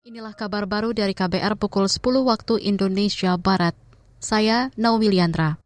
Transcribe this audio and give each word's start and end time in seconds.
Inilah 0.00 0.32
kabar 0.32 0.64
baru 0.64 0.96
dari 0.96 1.12
KBR 1.12 1.60
pukul 1.60 1.84
10 1.84 2.00
waktu 2.24 2.56
Indonesia 2.64 3.36
Barat. 3.36 3.76
Saya 4.16 4.72
Naomi 4.80 5.12
Liandra. 5.12 5.60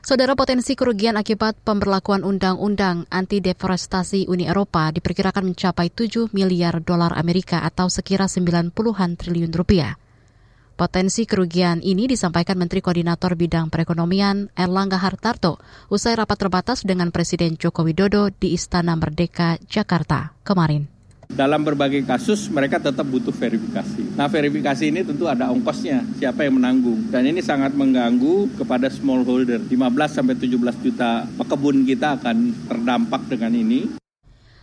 Saudara 0.00 0.32
potensi 0.32 0.72
kerugian 0.72 1.12
akibat 1.20 1.60
pemberlakuan 1.60 2.24
undang-undang 2.24 3.04
anti 3.12 3.44
deforestasi 3.44 4.32
Uni 4.32 4.48
Eropa 4.48 4.88
diperkirakan 4.96 5.52
mencapai 5.52 5.92
7 5.92 6.32
miliar 6.32 6.80
dolar 6.80 7.12
Amerika 7.20 7.60
atau 7.60 7.92
sekira 7.92 8.32
90-an 8.32 9.20
triliun 9.20 9.52
rupiah. 9.52 10.00
Potensi 10.80 11.28
kerugian 11.28 11.84
ini 11.84 12.08
disampaikan 12.08 12.56
Menteri 12.56 12.80
Koordinator 12.80 13.36
Bidang 13.36 13.68
Perekonomian 13.68 14.56
Erlangga 14.56 14.96
Hartarto 14.96 15.60
usai 15.92 16.16
rapat 16.16 16.48
terbatas 16.48 16.80
dengan 16.80 17.12
Presiden 17.12 17.60
Joko 17.60 17.84
Widodo 17.84 18.32
di 18.32 18.56
Istana 18.56 18.96
Merdeka, 18.96 19.60
Jakarta 19.68 20.32
kemarin. 20.48 20.97
Dalam 21.28 21.62
berbagai 21.62 22.02
kasus 22.02 22.50
mereka 22.50 22.82
tetap 22.82 23.06
butuh 23.06 23.30
verifikasi. 23.30 24.18
Nah 24.18 24.26
verifikasi 24.26 24.90
ini 24.90 25.06
tentu 25.06 25.30
ada 25.30 25.52
ongkosnya, 25.54 26.02
siapa 26.18 26.42
yang 26.42 26.58
menanggung. 26.58 27.14
Dan 27.14 27.30
ini 27.30 27.38
sangat 27.38 27.78
mengganggu 27.78 28.58
kepada 28.58 28.90
smallholder. 28.90 29.62
15 29.62 29.78
sampai 30.10 30.34
17 30.34 30.82
juta 30.82 31.30
pekebun 31.38 31.86
kita 31.86 32.18
akan 32.18 32.36
terdampak 32.66 33.22
dengan 33.30 33.54
ini. 33.54 34.07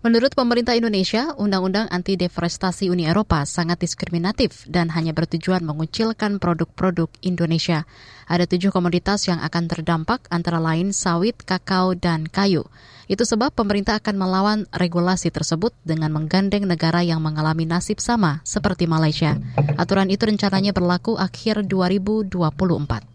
Menurut 0.00 0.32
pemerintah 0.32 0.72
Indonesia, 0.72 1.36
Undang-Undang 1.36 1.92
Anti 1.92 2.16
Deforestasi 2.16 2.88
Uni 2.88 3.04
Eropa 3.04 3.44
sangat 3.44 3.84
diskriminatif 3.84 4.64
dan 4.64 4.88
hanya 4.96 5.12
bertujuan 5.12 5.60
mengucilkan 5.60 6.40
produk-produk 6.40 7.12
Indonesia. 7.20 7.84
Ada 8.24 8.48
tujuh 8.48 8.72
komoditas 8.72 9.28
yang 9.28 9.44
akan 9.44 9.68
terdampak 9.68 10.24
antara 10.32 10.56
lain 10.56 10.96
sawit, 10.96 11.44
kakao, 11.44 11.92
dan 11.92 12.24
kayu. 12.24 12.64
Itu 13.12 13.28
sebab 13.28 13.52
pemerintah 13.52 14.00
akan 14.00 14.16
melawan 14.16 14.64
regulasi 14.72 15.28
tersebut 15.28 15.76
dengan 15.84 16.16
menggandeng 16.16 16.64
negara 16.64 17.04
yang 17.04 17.20
mengalami 17.20 17.68
nasib 17.68 18.00
sama 18.00 18.40
seperti 18.40 18.88
Malaysia. 18.88 19.36
Aturan 19.76 20.08
itu 20.08 20.24
rencananya 20.24 20.72
berlaku 20.72 21.20
akhir 21.20 21.68
2024. 21.68 23.09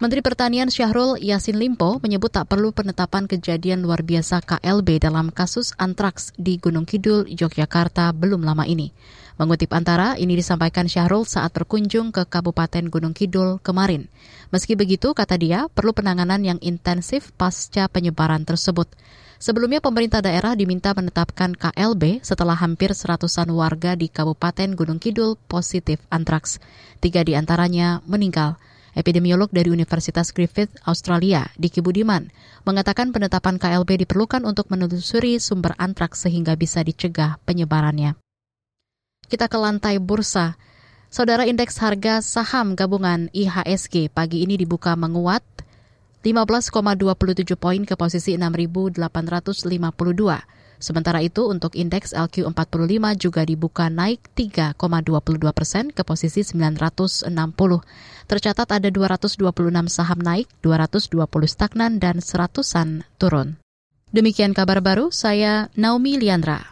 Menteri 0.00 0.24
Pertanian 0.24 0.72
Syahrul 0.72 1.20
Yasin 1.20 1.60
Limpo 1.60 2.00
menyebut 2.00 2.32
tak 2.32 2.48
perlu 2.48 2.72
penetapan 2.72 3.28
kejadian 3.28 3.84
luar 3.84 4.00
biasa 4.00 4.40
KLB 4.40 4.96
dalam 4.96 5.28
kasus 5.28 5.76
antraks 5.76 6.32
di 6.40 6.56
Gunung 6.56 6.88
Kidul, 6.88 7.28
Yogyakarta 7.28 8.08
belum 8.16 8.40
lama 8.40 8.64
ini. 8.64 8.96
Mengutip 9.36 9.68
antara, 9.76 10.16
ini 10.16 10.40
disampaikan 10.40 10.88
Syahrul 10.88 11.28
saat 11.28 11.52
berkunjung 11.52 12.16
ke 12.16 12.24
Kabupaten 12.24 12.88
Gunung 12.88 13.12
Kidul 13.12 13.60
kemarin. 13.60 14.08
Meski 14.48 14.72
begitu, 14.72 15.12
kata 15.12 15.36
dia, 15.36 15.68
perlu 15.68 15.92
penanganan 15.92 16.40
yang 16.48 16.56
intensif 16.64 17.28
pasca 17.36 17.84
penyebaran 17.92 18.48
tersebut. 18.48 18.88
Sebelumnya 19.36 19.84
pemerintah 19.84 20.24
daerah 20.24 20.56
diminta 20.56 20.96
menetapkan 20.96 21.52
KLB 21.52 22.24
setelah 22.24 22.56
hampir 22.56 22.96
seratusan 22.96 23.52
warga 23.52 23.92
di 24.00 24.08
Kabupaten 24.08 24.72
Gunung 24.72 24.96
Kidul 24.96 25.36
positif 25.44 26.00
antraks. 26.08 26.56
Tiga 27.04 27.20
di 27.20 27.36
antaranya 27.36 28.00
meninggal. 28.08 28.56
Epidemiolog 28.94 29.48
dari 29.54 29.70
Universitas 29.70 30.34
Griffith, 30.34 30.74
Australia, 30.82 31.46
Diki 31.54 31.78
Budiman, 31.78 32.34
mengatakan 32.66 33.14
penetapan 33.14 33.56
KLB 33.56 34.06
diperlukan 34.06 34.42
untuk 34.42 34.66
menelusuri 34.68 35.38
sumber 35.38 35.78
antraks 35.78 36.26
sehingga 36.26 36.58
bisa 36.58 36.82
dicegah 36.82 37.38
penyebarannya. 37.46 38.18
Kita 39.30 39.46
ke 39.46 39.58
lantai 39.58 40.02
bursa. 40.02 40.58
Saudara 41.10 41.46
indeks 41.46 41.78
harga 41.78 42.22
saham 42.22 42.74
gabungan 42.74 43.30
IHSG 43.30 44.10
pagi 44.10 44.42
ini 44.42 44.58
dibuka 44.58 44.94
menguat 44.98 45.42
15,27 46.20 47.56
poin 47.56 47.80
ke 47.88 47.96
posisi 47.96 48.36
6.852. 48.36 48.96
Sementara 50.80 51.20
itu 51.20 51.44
untuk 51.44 51.76
indeks 51.76 52.16
LQ45 52.16 53.04
juga 53.20 53.44
dibuka 53.44 53.92
naik 53.92 54.32
3,22 54.32 55.52
persen 55.52 55.92
ke 55.92 56.00
posisi 56.08 56.40
960. 56.40 57.28
Tercatat 58.24 58.68
ada 58.68 58.88
226 58.88 59.44
saham 59.92 60.20
naik, 60.24 60.48
220 60.64 61.20
stagnan, 61.44 62.00
dan 62.00 62.24
seratusan 62.24 63.04
turun. 63.20 63.60
Demikian 64.10 64.56
kabar 64.56 64.80
baru, 64.80 65.12
saya 65.12 65.68
Naomi 65.76 66.16
Liandra. 66.16 66.70